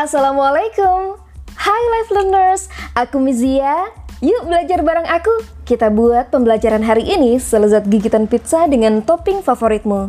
Assalamualaikum. 0.00 1.20
Hai 1.60 1.82
Life 1.92 2.08
Learners, 2.08 2.72
aku 2.96 3.20
Mizia. 3.20 3.92
Yuk 4.24 4.48
belajar 4.48 4.80
bareng 4.80 5.04
aku. 5.04 5.44
Kita 5.68 5.92
buat 5.92 6.32
pembelajaran 6.32 6.80
hari 6.80 7.04
ini 7.04 7.36
selezat 7.36 7.84
gigitan 7.84 8.24
pizza 8.24 8.64
dengan 8.64 9.04
topping 9.04 9.44
favoritmu. 9.44 10.08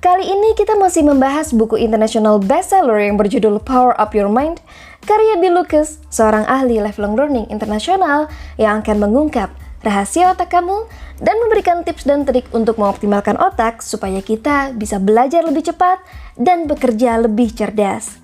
Kali 0.00 0.24
ini 0.24 0.56
kita 0.56 0.72
masih 0.80 1.04
membahas 1.04 1.52
buku 1.52 1.76
international 1.76 2.40
bestseller 2.40 2.96
yang 2.96 3.20
berjudul 3.20 3.60
Power 3.60 3.92
Up 4.00 4.16
Your 4.16 4.32
Mind 4.32 4.64
karya 5.04 5.36
Bill 5.36 5.52
Lucas, 5.52 6.00
seorang 6.08 6.48
ahli 6.48 6.80
lifelong 6.80 7.12
learning 7.12 7.44
internasional 7.52 8.24
yang 8.56 8.80
akan 8.80 9.04
mengungkap 9.04 9.52
rahasia 9.84 10.32
otak 10.32 10.48
kamu 10.48 10.88
dan 11.20 11.36
memberikan 11.44 11.84
tips 11.84 12.08
dan 12.08 12.24
trik 12.24 12.48
untuk 12.56 12.80
mengoptimalkan 12.80 13.36
otak 13.36 13.84
supaya 13.84 14.24
kita 14.24 14.72
bisa 14.72 14.96
belajar 14.96 15.44
lebih 15.44 15.68
cepat 15.68 16.00
dan 16.40 16.64
bekerja 16.64 17.20
lebih 17.20 17.52
cerdas. 17.52 18.20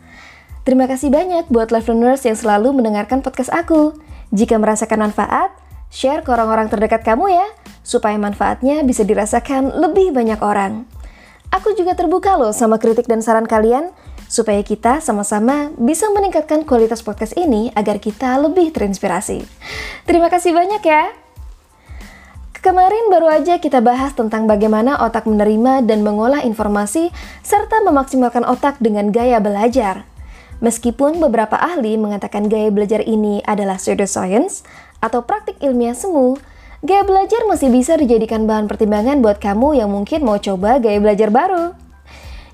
Terima 0.67 0.91
kasih 0.91 1.15
banyak 1.15 1.47
buat 1.47 1.71
life 1.71 1.87
learners 1.87 2.27
yang 2.27 2.35
selalu 2.35 2.75
mendengarkan 2.75 3.23
podcast 3.23 3.55
aku. 3.55 3.95
Jika 4.35 4.59
merasakan 4.59 5.07
manfaat, 5.07 5.55
share 5.95 6.27
ke 6.27 6.35
orang-orang 6.35 6.67
terdekat 6.67 7.07
kamu 7.07 7.39
ya, 7.39 7.47
supaya 7.87 8.19
manfaatnya 8.19 8.83
bisa 8.83 9.07
dirasakan 9.07 9.71
lebih 9.79 10.11
banyak 10.11 10.43
orang. 10.43 10.83
Aku 11.55 11.71
juga 11.79 11.95
terbuka 11.95 12.35
loh 12.35 12.51
sama 12.51 12.83
kritik 12.83 13.07
dan 13.07 13.23
saran 13.23 13.47
kalian, 13.47 13.95
supaya 14.27 14.59
kita 14.67 14.99
sama-sama 14.99 15.71
bisa 15.79 16.11
meningkatkan 16.11 16.67
kualitas 16.67 16.99
podcast 16.99 17.39
ini 17.39 17.71
agar 17.79 18.03
kita 18.03 18.35
lebih 18.43 18.75
terinspirasi. 18.75 19.47
Terima 20.03 20.27
kasih 20.27 20.51
banyak 20.51 20.83
ya. 20.83 21.15
Kemarin 22.59 23.07
baru 23.15 23.31
aja 23.31 23.63
kita 23.63 23.79
bahas 23.79 24.19
tentang 24.19 24.51
bagaimana 24.51 24.99
otak 24.99 25.31
menerima 25.31 25.87
dan 25.87 26.03
mengolah 26.03 26.43
informasi 26.43 27.15
serta 27.47 27.87
memaksimalkan 27.87 28.43
otak 28.43 28.83
dengan 28.83 29.15
gaya 29.15 29.39
belajar. 29.39 30.16
Meskipun 30.65 31.21
beberapa 31.21 31.61
ahli 31.61 32.01
mengatakan 32.01 32.49
gaya 32.49 32.73
belajar 32.73 33.05
ini 33.05 33.45
adalah 33.45 33.77
pseudoscience 33.77 34.65
atau 35.05 35.21
praktik 35.21 35.61
ilmiah 35.61 35.93
semu, 35.93 36.41
gaya 36.81 37.05
belajar 37.05 37.45
masih 37.45 37.69
bisa 37.69 38.01
dijadikan 38.01 38.49
bahan 38.49 38.65
pertimbangan 38.65 39.21
buat 39.21 39.37
kamu 39.37 39.77
yang 39.77 39.93
mungkin 39.93 40.25
mau 40.25 40.41
coba 40.41 40.81
gaya 40.81 40.97
belajar 40.97 41.29
baru. 41.29 41.77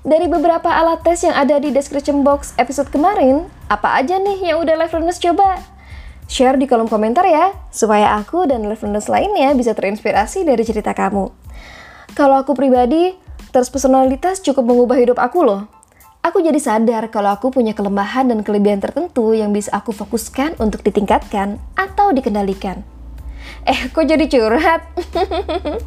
Dari 0.03 0.27
beberapa 0.27 0.67
alat 0.67 0.99
tes 1.07 1.23
yang 1.23 1.31
ada 1.31 1.63
di 1.63 1.71
description 1.71 2.27
box 2.27 2.51
episode 2.59 2.91
kemarin, 2.91 3.47
apa 3.71 4.03
aja 4.03 4.19
nih 4.19 4.51
yang 4.51 4.59
udah 4.59 4.75
live 4.75 4.91
learners 4.91 5.15
coba? 5.15 5.63
Share 6.27 6.59
di 6.59 6.67
kolom 6.67 6.91
komentar 6.91 7.23
ya, 7.23 7.55
supaya 7.71 8.19
aku 8.19 8.43
dan 8.43 8.67
live 8.67 8.83
learners 8.83 9.07
lainnya 9.07 9.55
bisa 9.55 9.71
terinspirasi 9.71 10.43
dari 10.43 10.59
cerita 10.67 10.91
kamu. 10.91 11.31
Kalau 12.19 12.35
aku 12.35 12.51
pribadi, 12.51 13.15
terus 13.55 13.71
personalitas 13.71 14.43
cukup 14.43 14.67
mengubah 14.67 14.99
hidup 14.99 15.15
aku 15.23 15.39
loh. 15.39 15.71
Aku 16.23 16.39
jadi 16.39 16.55
sadar 16.55 17.11
kalau 17.11 17.35
aku 17.35 17.51
punya 17.51 17.75
kelemahan 17.75 18.31
dan 18.31 18.47
kelebihan 18.47 18.79
tertentu 18.79 19.35
yang 19.35 19.51
bisa 19.51 19.75
aku 19.75 19.91
fokuskan 19.91 20.55
untuk 20.55 20.79
ditingkatkan 20.79 21.59
atau 21.75 22.15
dikendalikan. 22.15 22.79
Eh, 23.67 23.91
kok 23.91 24.07
jadi 24.07 24.23
curhat? 24.31 24.87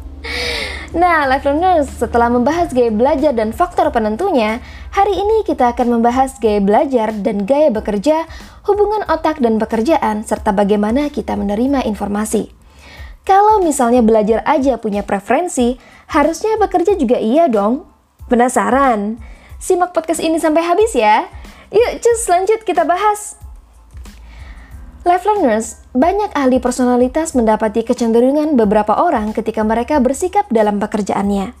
nah, 1.01 1.25
life 1.25 1.41
learners, 1.41 1.89
setelah 1.89 2.29
membahas 2.29 2.69
gaya 2.69 2.93
belajar 2.93 3.33
dan 3.33 3.49
faktor 3.49 3.89
penentunya, 3.89 4.61
hari 4.93 5.17
ini 5.17 5.41
kita 5.41 5.73
akan 5.73 5.97
membahas 5.97 6.37
gaya 6.37 6.61
belajar 6.61 7.17
dan 7.17 7.49
gaya 7.49 7.73
bekerja, 7.73 8.29
hubungan 8.69 9.09
otak 9.09 9.41
dan 9.41 9.57
pekerjaan, 9.57 10.21
serta 10.21 10.53
bagaimana 10.53 11.09
kita 11.09 11.33
menerima 11.33 11.81
informasi. 11.89 12.53
Kalau 13.25 13.57
misalnya 13.65 14.05
belajar 14.05 14.45
aja 14.45 14.77
punya 14.77 15.01
preferensi, 15.01 15.81
harusnya 16.13 16.61
bekerja 16.61 16.93
juga 16.93 17.17
iya 17.17 17.49
dong. 17.49 17.89
Penasaran? 18.29 19.17
Simak 19.57 19.89
podcast 19.89 20.21
ini 20.21 20.37
sampai 20.37 20.61
habis 20.61 20.93
ya. 20.93 21.25
Yuk, 21.73 21.99
cus 21.99 22.29
lanjut 22.29 22.61
kita 22.61 22.85
bahas. 22.85 23.35
Life 25.01 25.25
learners, 25.25 25.81
banyak 25.97 26.29
ahli 26.37 26.61
personalitas 26.61 27.33
mendapati 27.33 27.81
kecenderungan 27.81 28.53
beberapa 28.53 28.93
orang 28.93 29.33
ketika 29.33 29.65
mereka 29.65 29.97
bersikap 29.97 30.45
dalam 30.53 30.77
pekerjaannya. 30.77 31.57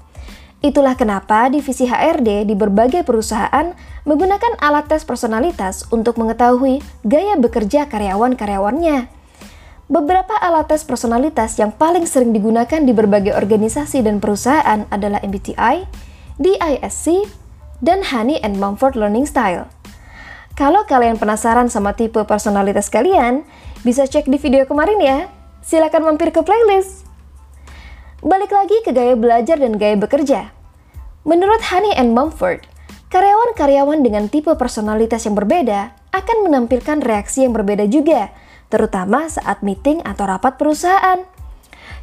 Itulah 0.61 0.97
kenapa 0.97 1.47
divisi 1.47 1.85
HRD 1.85 2.49
di 2.49 2.53
berbagai 2.57 3.05
perusahaan 3.05 3.71
menggunakan 4.03 4.57
alat 4.57 4.89
tes 4.89 5.05
personalitas 5.05 5.85
untuk 5.93 6.17
mengetahui 6.17 6.81
gaya 7.05 7.37
bekerja 7.37 7.85
karyawan-karyawannya. 7.87 9.09
Beberapa 9.87 10.35
alat 10.43 10.67
tes 10.67 10.83
personalitas 10.83 11.55
yang 11.55 11.71
paling 11.71 12.03
sering 12.03 12.35
digunakan 12.35 12.83
di 12.83 12.91
berbagai 12.91 13.31
organisasi 13.37 14.03
dan 14.03 14.19
perusahaan 14.19 14.83
adalah 14.91 15.23
MBTI, 15.23 15.87
DISC, 16.35 17.25
dan 17.81 18.01
Honey 18.01 18.41
and 18.41 18.57
Mumford 18.57 18.97
Learning 18.97 19.25
Style. 19.29 19.69
Kalau 20.57 20.89
kalian 20.89 21.21
penasaran 21.21 21.69
sama 21.69 21.93
tipe 21.93 22.17
personalitas 22.25 22.89
kalian, 22.89 23.45
bisa 23.85 24.09
cek 24.09 24.25
di 24.25 24.41
video 24.41 24.65
kemarin 24.65 24.97
ya. 24.97 25.17
Silakan 25.61 26.09
mampir 26.09 26.33
ke 26.33 26.41
playlist. 26.41 27.05
Balik 28.25 28.49
lagi 28.49 28.81
ke 28.81 28.89
gaya 28.89 29.13
belajar 29.13 29.61
dan 29.61 29.77
gaya 29.77 29.93
bekerja. 29.93 30.49
Menurut 31.27 31.61
Honey 31.69 31.93
and 31.93 32.17
Mumford, 32.17 32.65
karyawan-karyawan 33.13 34.01
dengan 34.01 34.25
tipe 34.31 34.49
personalitas 34.57 35.29
yang 35.29 35.37
berbeda 35.37 35.93
akan 36.09 36.49
menampilkan 36.49 37.05
reaksi 37.05 37.45
yang 37.45 37.53
berbeda 37.53 37.85
juga, 37.85 38.33
terutama 38.73 39.29
saat 39.29 39.61
meeting 39.61 40.01
atau 40.01 40.25
rapat 40.25 40.57
perusahaan. 40.57 41.21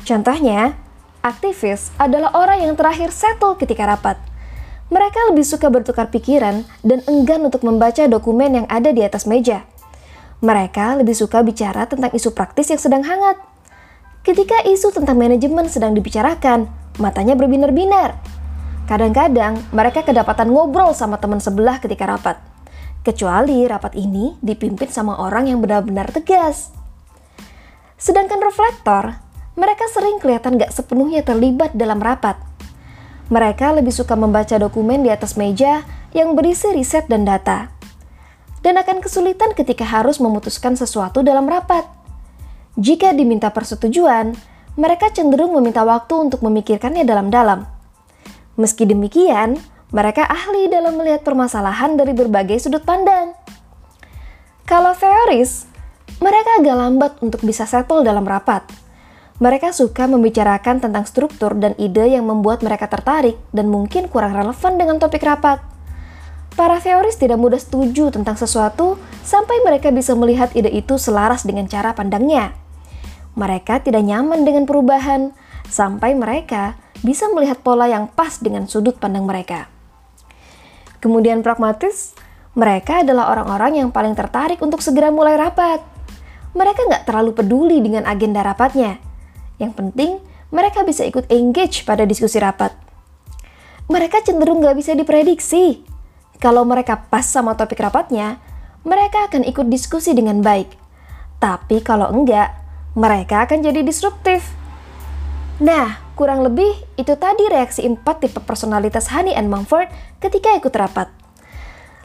Contohnya, 0.07 0.79
aktivis 1.27 1.91
adalah 1.99 2.31
orang 2.39 2.63
yang 2.63 2.79
terakhir 2.79 3.11
settle 3.11 3.59
ketika 3.59 3.83
rapat– 3.91 4.15
mereka 4.93 5.17
lebih 5.33 5.45
suka 5.49 5.73
bertukar 5.73 6.13
pikiran 6.13 6.69
dan 6.85 7.01
enggan 7.09 7.49
untuk 7.49 7.65
membaca 7.65 8.05
dokumen 8.05 8.63
yang 8.63 8.67
ada 8.69 8.93
di 8.93 9.01
atas 9.01 9.25
meja. 9.25 9.65
Mereka 10.45 11.01
lebih 11.01 11.17
suka 11.17 11.41
bicara 11.41 11.89
tentang 11.89 12.13
isu 12.13 12.37
praktis 12.37 12.69
yang 12.69 12.81
sedang 12.81 13.01
hangat. 13.01 13.41
Ketika 14.21 14.61
isu 14.69 14.93
tentang 14.93 15.17
manajemen 15.17 15.69
sedang 15.73 15.97
dibicarakan, 15.97 16.69
matanya 17.01 17.33
berbinar-binar. 17.33 18.21
Kadang-kadang 18.85 19.65
mereka 19.73 20.05
kedapatan 20.05 20.53
ngobrol 20.53 20.93
sama 20.93 21.17
teman 21.17 21.41
sebelah 21.41 21.81
ketika 21.81 22.05
rapat. 22.05 22.37
Kecuali 23.01 23.65
rapat 23.65 23.97
ini 23.97 24.37
dipimpin 24.45 24.93
sama 24.93 25.17
orang 25.17 25.49
yang 25.49 25.65
benar-benar 25.65 26.13
tegas. 26.13 26.73
Sedangkan 27.97 28.41
reflektor, 28.45 29.17
mereka 29.57 29.89
sering 29.89 30.21
kelihatan 30.21 30.61
gak 30.61 30.73
sepenuhnya 30.77 31.25
terlibat 31.25 31.73
dalam 31.73 32.01
rapat 32.05 32.37
mereka 33.33 33.73
lebih 33.73 33.93
suka 33.93 34.13
membaca 34.19 34.57
dokumen 34.61 35.01
di 35.01 35.09
atas 35.09 35.41
meja 35.41 35.85
yang 36.13 36.37
berisi 36.37 36.69
riset 36.77 37.09
dan 37.09 37.25
data, 37.25 37.73
dan 38.61 38.77
akan 38.77 39.01
kesulitan 39.01 39.57
ketika 39.57 39.85
harus 39.85 40.21
memutuskan 40.21 40.77
sesuatu 40.77 41.25
dalam 41.25 41.49
rapat. 41.49 41.89
Jika 42.77 43.17
diminta 43.17 43.49
persetujuan, 43.55 44.35
mereka 44.75 45.09
cenderung 45.15 45.55
meminta 45.57 45.87
waktu 45.87 46.29
untuk 46.29 46.43
memikirkannya 46.43 47.07
dalam-dalam. 47.07 47.65
Meski 48.59 48.85
demikian, 48.85 49.57
mereka 49.95 50.27
ahli 50.27 50.67
dalam 50.67 50.99
melihat 50.99 51.23
permasalahan 51.23 51.95
dari 51.95 52.13
berbagai 52.13 52.59
sudut 52.59 52.83
pandang. 52.83 53.33
Kalau 54.67 54.91
teoris, 54.97 55.71
mereka 56.19 56.59
agak 56.59 56.77
lambat 56.77 57.13
untuk 57.23 57.41
bisa 57.47 57.63
settle 57.67 58.03
dalam 58.03 58.27
rapat 58.27 58.84
mereka 59.43 59.75
suka 59.75 60.07
membicarakan 60.07 60.79
tentang 60.79 61.03
struktur 61.11 61.59
dan 61.59 61.75
ide 61.75 62.07
yang 62.07 62.31
membuat 62.31 62.63
mereka 62.63 62.87
tertarik 62.87 63.35
dan 63.51 63.67
mungkin 63.67 64.07
kurang 64.07 64.31
relevan 64.31 64.79
dengan 64.79 65.03
topik 65.03 65.27
rapat. 65.27 65.59
Para 66.55 66.79
teoris 66.79 67.19
tidak 67.19 67.43
mudah 67.43 67.59
setuju 67.59 68.15
tentang 68.15 68.39
sesuatu 68.39 68.95
sampai 69.27 69.59
mereka 69.67 69.91
bisa 69.91 70.15
melihat 70.15 70.55
ide 70.55 70.71
itu 70.71 70.95
selaras 71.03 71.43
dengan 71.43 71.67
cara 71.67 71.99
pandangnya. 71.99 72.55
Mereka 73.35 73.83
tidak 73.83 74.07
nyaman 74.07 74.47
dengan 74.47 74.71
perubahan 74.71 75.35
sampai 75.67 76.15
mereka 76.15 76.79
bisa 77.03 77.27
melihat 77.35 77.59
pola 77.59 77.91
yang 77.91 78.07
pas 78.07 78.39
dengan 78.39 78.71
sudut 78.71 78.95
pandang 79.03 79.27
mereka. 79.27 79.67
Kemudian 81.03 81.43
pragmatis, 81.43 82.15
mereka 82.55 83.03
adalah 83.03 83.35
orang-orang 83.35 83.83
yang 83.83 83.89
paling 83.91 84.15
tertarik 84.15 84.63
untuk 84.63 84.79
segera 84.79 85.11
mulai 85.11 85.35
rapat. 85.35 85.83
Mereka 86.55 86.87
nggak 86.87 87.05
terlalu 87.05 87.35
peduli 87.35 87.83
dengan 87.83 88.07
agenda 88.07 88.47
rapatnya, 88.47 89.03
yang 89.59 89.73
penting, 89.75 90.19
mereka 90.55 90.87
bisa 90.87 91.03
ikut 91.07 91.31
engage 91.31 91.83
pada 91.83 92.07
diskusi 92.07 92.39
rapat. 92.39 92.75
Mereka 93.91 94.25
cenderung 94.25 94.65
gak 94.65 94.79
bisa 94.79 94.97
diprediksi. 94.97 95.85
Kalau 96.41 96.65
mereka 96.65 97.07
pas 97.11 97.25
sama 97.25 97.55
topik 97.55 97.79
rapatnya, 97.79 98.41
mereka 98.85 99.29
akan 99.29 99.45
ikut 99.49 99.67
diskusi 99.69 100.13
dengan 100.13 100.41
baik. 100.45 100.69
Tapi 101.41 101.81
kalau 101.81 102.09
enggak, 102.13 102.53
mereka 102.97 103.45
akan 103.45 103.65
jadi 103.65 103.81
disruptif. 103.85 104.45
Nah, 105.61 105.99
kurang 106.19 106.43
lebih 106.43 106.71
itu 106.99 107.15
tadi 107.19 107.47
reaksi 107.51 107.87
empat 107.87 108.25
tipe 108.25 108.41
personalitas 108.43 109.11
Honey 109.11 109.35
and 109.35 109.51
Mumford 109.51 109.91
ketika 110.23 110.55
ikut 110.55 110.73
rapat. 110.75 111.11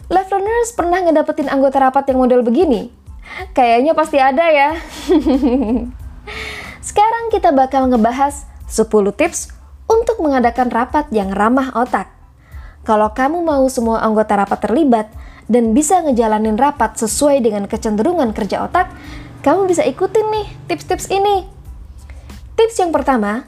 Life 0.09 0.29
learners 0.33 0.73
pernah 0.73 1.05
ngedapetin 1.05 1.53
anggota 1.53 1.77
rapat 1.77 2.09
yang 2.09 2.17
model 2.17 2.41
begini? 2.41 2.89
Kayaknya 3.53 3.93
pasti 3.93 4.17
ada 4.17 4.45
ya. 4.49 4.69
Sekarang 6.89 7.29
kita 7.29 7.53
bakal 7.53 7.85
ngebahas 7.85 8.49
10 8.65 8.89
tips 9.13 9.53
untuk 9.85 10.25
mengadakan 10.25 10.73
rapat 10.73 11.05
yang 11.13 11.29
ramah 11.29 11.69
otak. 11.77 12.09
Kalau 12.81 13.13
kamu 13.13 13.45
mau 13.45 13.61
semua 13.69 14.01
anggota 14.01 14.33
rapat 14.33 14.65
terlibat 14.65 15.05
dan 15.45 15.77
bisa 15.77 16.01
ngejalanin 16.01 16.57
rapat 16.57 16.97
sesuai 16.97 17.45
dengan 17.45 17.69
kecenderungan 17.69 18.33
kerja 18.33 18.65
otak, 18.65 18.89
kamu 19.45 19.69
bisa 19.69 19.85
ikutin 19.85 20.33
nih 20.33 20.47
tips-tips 20.65 21.13
ini. 21.13 21.45
Tips 22.57 22.81
yang 22.81 22.89
pertama, 22.89 23.45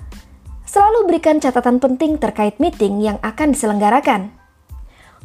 selalu 0.70 1.10
berikan 1.10 1.42
catatan 1.42 1.82
penting 1.82 2.22
terkait 2.22 2.62
meeting 2.62 3.02
yang 3.02 3.18
akan 3.26 3.58
diselenggarakan. 3.58 4.30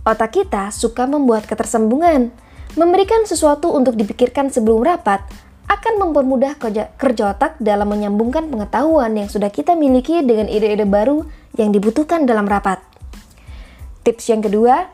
Otak 0.08 0.40
kita 0.40 0.72
suka 0.72 1.04
membuat 1.04 1.44
ketersambungan. 1.44 2.32
Memberikan 2.80 3.28
sesuatu 3.28 3.72
untuk 3.72 3.96
dipikirkan 3.96 4.52
sebelum 4.52 4.84
rapat 4.84 5.24
akan 5.66 5.94
mempermudah 5.98 6.58
kerja, 6.58 6.94
kerja 6.94 7.34
otak 7.34 7.58
dalam 7.58 7.90
menyambungkan 7.90 8.46
pengetahuan 8.46 9.18
yang 9.18 9.26
sudah 9.26 9.50
kita 9.50 9.74
miliki 9.74 10.22
dengan 10.22 10.46
ide-ide 10.46 10.86
baru 10.86 11.26
yang 11.58 11.74
dibutuhkan 11.74 12.22
dalam 12.22 12.46
rapat. 12.46 12.78
Tips 14.06 14.30
yang 14.30 14.46
kedua, 14.46 14.86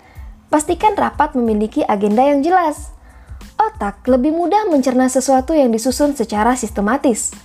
pastikan 0.49 0.97
rapat 0.97 1.37
memiliki 1.37 1.85
agenda 1.85 2.25
yang 2.25 2.41
jelas. 2.41 2.97
Otak 3.61 4.01
lebih 4.09 4.33
mudah 4.33 4.65
mencerna 4.73 5.13
sesuatu 5.13 5.53
yang 5.53 5.69
disusun 5.69 6.17
secara 6.17 6.57
sistematis. 6.57 7.37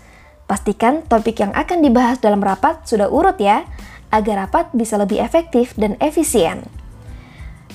Pastikan 0.47 1.03
topik 1.03 1.43
yang 1.43 1.51
akan 1.51 1.83
dibahas 1.83 2.23
dalam 2.23 2.39
rapat 2.39 2.87
sudah 2.87 3.11
urut 3.11 3.35
ya, 3.43 3.67
agar 4.15 4.47
rapat 4.47 4.71
bisa 4.71 4.95
lebih 4.95 5.19
efektif 5.19 5.75
dan 5.75 5.99
efisien. 5.99 6.63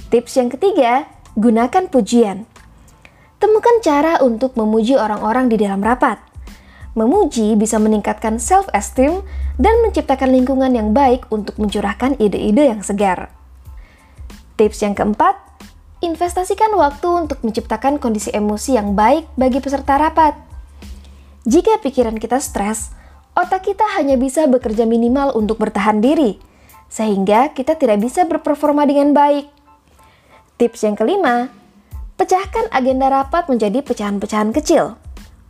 Tips 0.08 0.40
yang 0.40 0.48
ketiga, 0.48 1.08
gunakan 1.36 1.88
pujian. 1.92 2.48
Temukan 3.42 3.82
cara 3.82 4.22
untuk 4.22 4.54
memuji 4.54 4.94
orang-orang 4.94 5.50
di 5.50 5.58
dalam 5.58 5.82
rapat. 5.82 6.22
Memuji 6.94 7.58
bisa 7.58 7.82
meningkatkan 7.82 8.38
self-esteem 8.38 9.18
dan 9.58 9.74
menciptakan 9.82 10.30
lingkungan 10.30 10.70
yang 10.70 10.94
baik 10.94 11.26
untuk 11.26 11.58
mencurahkan 11.58 12.22
ide-ide 12.22 12.70
yang 12.70 12.86
segar. 12.86 13.34
Tips 14.54 14.86
yang 14.86 14.94
keempat, 14.94 15.34
investasikan 16.06 16.70
waktu 16.78 17.26
untuk 17.26 17.42
menciptakan 17.42 17.98
kondisi 17.98 18.30
emosi 18.30 18.78
yang 18.78 18.94
baik 18.94 19.26
bagi 19.34 19.58
peserta 19.58 19.98
rapat. 19.98 20.38
Jika 21.42 21.82
pikiran 21.82 22.22
kita 22.22 22.38
stres, 22.38 22.94
otak 23.34 23.66
kita 23.66 23.98
hanya 23.98 24.14
bisa 24.14 24.46
bekerja 24.46 24.86
minimal 24.86 25.34
untuk 25.34 25.58
bertahan 25.58 25.98
diri, 25.98 26.38
sehingga 26.86 27.50
kita 27.50 27.74
tidak 27.74 28.06
bisa 28.06 28.22
berperforma 28.22 28.86
dengan 28.86 29.10
baik. 29.10 29.50
Tips 30.62 30.86
yang 30.86 30.94
kelima, 30.94 31.50
pecahkan 32.22 32.70
agenda 32.70 33.10
rapat 33.10 33.50
menjadi 33.50 33.82
pecahan-pecahan 33.82 34.54
kecil. 34.54 34.94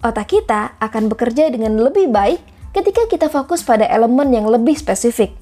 Otak 0.00 0.32
kita 0.32 0.72
akan 0.80 1.12
bekerja 1.12 1.52
dengan 1.52 1.76
lebih 1.76 2.08
baik 2.08 2.40
ketika 2.72 3.04
kita 3.12 3.28
fokus 3.28 3.60
pada 3.60 3.84
elemen 3.84 4.32
yang 4.32 4.48
lebih 4.48 4.72
spesifik. 4.72 5.36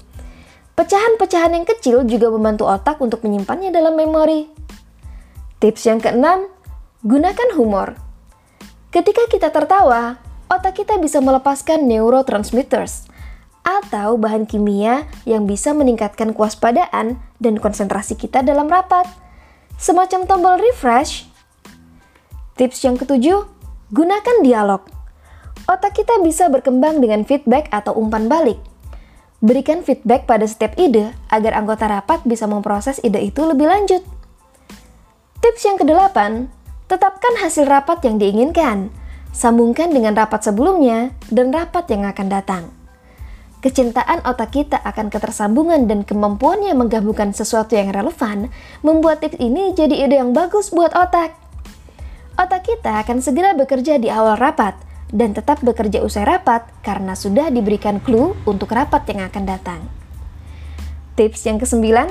Pecahan-pecahan 0.75 1.55
yang 1.55 1.63
kecil 1.63 2.03
juga 2.03 2.27
membantu 2.27 2.67
otak 2.67 2.99
untuk 2.99 3.23
menyimpannya 3.23 3.71
dalam 3.71 3.95
memori. 3.95 4.51
Tips 5.63 5.87
yang 5.87 6.03
keenam, 6.03 6.51
gunakan 7.07 7.55
humor. 7.55 7.95
Ketika 8.91 9.23
kita 9.31 9.55
tertawa, 9.55 10.19
otak 10.51 10.83
kita 10.83 10.99
bisa 10.99 11.23
melepaskan 11.23 11.87
neurotransmitters 11.87 13.07
atau 13.63 14.19
bahan 14.19 14.43
kimia 14.43 15.07
yang 15.23 15.47
bisa 15.47 15.71
meningkatkan 15.71 16.35
kewaspadaan 16.35 17.23
dan 17.39 17.55
konsentrasi 17.55 18.19
kita 18.19 18.43
dalam 18.43 18.67
rapat 18.67 19.20
semacam 19.81 20.29
tombol 20.29 20.55
refresh. 20.61 21.25
Tips 22.53 22.85
yang 22.85 23.01
ketujuh, 23.01 23.49
gunakan 23.89 24.37
dialog. 24.45 24.85
Otak 25.65 25.97
kita 25.97 26.21
bisa 26.21 26.53
berkembang 26.53 27.01
dengan 27.01 27.25
feedback 27.25 27.65
atau 27.73 27.97
umpan 27.97 28.29
balik. 28.29 28.61
Berikan 29.41 29.81
feedback 29.81 30.29
pada 30.29 30.45
setiap 30.45 30.77
ide 30.77 31.17
agar 31.33 31.57
anggota 31.57 31.89
rapat 31.89 32.21
bisa 32.29 32.45
memproses 32.45 33.01
ide 33.01 33.25
itu 33.25 33.41
lebih 33.41 33.65
lanjut. 33.65 34.05
Tips 35.41 35.65
yang 35.65 35.81
kedelapan, 35.81 36.53
tetapkan 36.85 37.41
hasil 37.41 37.65
rapat 37.65 38.05
yang 38.05 38.21
diinginkan. 38.21 38.93
Sambungkan 39.33 39.89
dengan 39.89 40.13
rapat 40.13 40.45
sebelumnya 40.45 41.09
dan 41.33 41.49
rapat 41.49 41.89
yang 41.89 42.05
akan 42.05 42.27
datang. 42.29 42.63
Kecintaan 43.61 44.25
otak 44.25 44.57
kita 44.57 44.81
akan 44.81 45.13
ketersambungan 45.13 45.85
dan 45.85 46.01
kemampuannya 46.01 46.73
menggabungkan 46.73 47.29
sesuatu 47.29 47.77
yang 47.77 47.93
relevan 47.93 48.49
membuat 48.81 49.21
tips 49.21 49.37
ini 49.37 49.77
jadi 49.77 50.09
ide 50.09 50.17
yang 50.17 50.33
bagus 50.33 50.73
buat 50.73 50.89
otak. 50.97 51.37
Otak 52.41 52.65
kita 52.65 53.05
akan 53.05 53.21
segera 53.21 53.53
bekerja 53.53 54.01
di 54.01 54.09
awal 54.09 54.41
rapat 54.41 54.73
dan 55.13 55.37
tetap 55.37 55.61
bekerja 55.61 56.01
usai 56.01 56.25
rapat 56.25 56.65
karena 56.81 57.13
sudah 57.13 57.53
diberikan 57.53 58.01
clue 58.01 58.33
untuk 58.49 58.73
rapat 58.73 59.05
yang 59.13 59.29
akan 59.29 59.43
datang. 59.45 59.81
Tips 61.13 61.45
yang 61.45 61.61
kesembilan, 61.61 62.09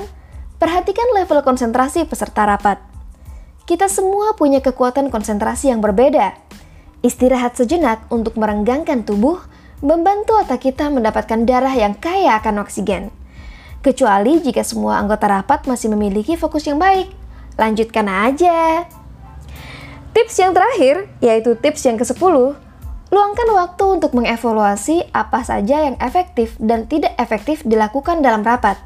perhatikan 0.55 1.11
level 1.19 1.43
konsentrasi 1.43 2.07
peserta 2.07 2.47
rapat. 2.47 2.79
Kita 3.67 3.91
semua 3.91 4.39
punya 4.39 4.63
kekuatan 4.63 5.11
konsentrasi 5.11 5.67
yang 5.67 5.83
berbeda. 5.83 6.31
Istirahat 7.03 7.59
sejenak 7.59 8.07
untuk 8.07 8.39
merenggangkan 8.39 9.03
tubuh 9.03 9.50
membantu 9.81 10.37
otak 10.37 10.69
kita 10.69 10.93
mendapatkan 10.93 11.41
darah 11.43 11.73
yang 11.73 11.97
kaya 11.97 12.37
akan 12.37 12.61
oksigen. 12.61 13.09
Kecuali 13.81 14.37
jika 14.37 14.61
semua 14.61 15.01
anggota 15.01 15.25
rapat 15.25 15.65
masih 15.65 15.89
memiliki 15.89 16.37
fokus 16.37 16.69
yang 16.69 16.77
baik. 16.77 17.09
Lanjutkan 17.57 18.05
aja. 18.05 18.85
Tips 20.13 20.37
yang 20.37 20.53
terakhir, 20.53 21.09
yaitu 21.17 21.57
tips 21.57 21.81
yang 21.89 21.97
ke-10, 21.97 22.53
luangkan 23.09 23.49
waktu 23.57 23.85
untuk 23.89 24.13
mengevaluasi 24.13 25.09
apa 25.11 25.41
saja 25.41 25.89
yang 25.89 25.97
efektif 25.97 26.53
dan 26.61 26.85
tidak 26.85 27.17
efektif 27.17 27.65
dilakukan 27.65 28.21
dalam 28.21 28.45
rapat. 28.45 28.77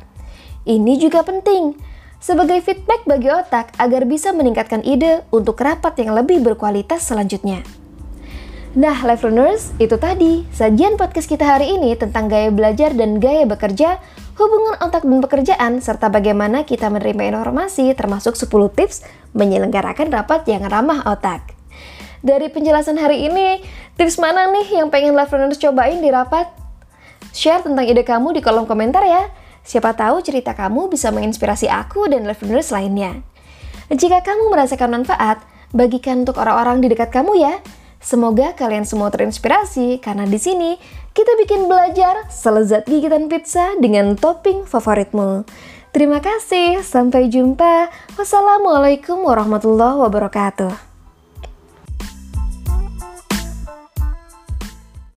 Ini 0.63 0.95
juga 0.98 1.27
penting, 1.27 1.75
sebagai 2.24 2.63
feedback 2.63 3.03
bagi 3.03 3.30
otak 3.30 3.75
agar 3.77 4.07
bisa 4.07 4.31
meningkatkan 4.31 4.81
ide 4.81 5.27
untuk 5.30 5.59
rapat 5.59 5.94
yang 6.01 6.15
lebih 6.15 6.41
berkualitas 6.41 7.03
selanjutnya. 7.06 7.84
Nah, 8.75 9.07
life 9.07 9.24
learners, 9.24 9.72
itu 9.80 9.95
tadi 9.95 10.44
sajian 10.51 11.00
podcast 11.00 11.31
kita 11.31 11.48
hari 11.48 11.80
ini 11.80 11.95
tentang 11.95 12.27
gaya 12.27 12.51
belajar 12.51 12.92
dan 12.92 13.24
gaya 13.24 13.48
bekerja, 13.48 14.04
hubungan 14.36 14.75
otak 14.83 15.07
dan 15.07 15.24
pekerjaan, 15.24 15.80
serta 15.80 16.12
bagaimana 16.12 16.68
kita 16.68 16.92
menerima 16.92 17.31
informasi 17.31 17.95
termasuk 17.95 18.36
10 18.36 18.51
tips 18.75 19.07
menyelenggarakan 19.31 20.12
rapat 20.12 20.44
yang 20.51 20.68
ramah 20.68 21.07
otak. 21.07 21.56
Dari 22.19 22.51
penjelasan 22.51 23.00
hari 23.00 23.31
ini, 23.31 23.63
tips 23.95 24.19
mana 24.19 24.51
nih 24.51 24.83
yang 24.83 24.92
pengen 24.92 25.16
life 25.16 25.31
learners 25.31 25.56
cobain 25.56 26.04
di 26.04 26.12
rapat? 26.12 26.51
Share 27.31 27.63
tentang 27.63 27.88
ide 27.88 28.04
kamu 28.04 28.36
di 28.36 28.44
kolom 28.44 28.68
komentar 28.68 29.07
ya. 29.07 29.31
Siapa 29.63 29.95
tahu 29.95 30.19
cerita 30.19 30.51
kamu 30.51 30.92
bisa 30.92 31.15
menginspirasi 31.15 31.72
aku 31.72 32.12
dan 32.12 32.27
life 32.27 32.44
learners 32.44 32.75
lainnya. 32.75 33.24
Jika 33.88 34.20
kamu 34.20 34.51
merasakan 34.51 35.00
manfaat, 35.00 35.39
bagikan 35.72 36.27
untuk 36.27 36.44
orang-orang 36.44 36.84
di 36.84 36.91
dekat 36.91 37.15
kamu 37.15 37.39
ya. 37.39 37.55
Semoga 38.05 38.53
kalian 38.53 38.85
semua 38.85 39.09
terinspirasi 39.09 39.97
karena 39.97 40.29
di 40.29 40.38
sini 40.38 40.77
kita 41.17 41.33
bikin 41.41 41.65
belajar 41.65 42.29
selezat 42.29 42.85
gigitan 42.85 43.25
pizza 43.25 43.74
dengan 43.81 44.13
topping 44.13 44.69
favoritmu. 44.69 45.41
Terima 45.89 46.21
kasih, 46.21 46.85
sampai 46.85 47.33
jumpa. 47.33 47.89
Wassalamualaikum 48.13 49.25
warahmatullahi 49.25 49.97
wabarakatuh. 50.05 50.85